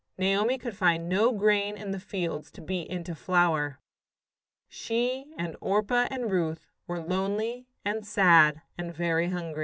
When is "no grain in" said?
1.07-1.91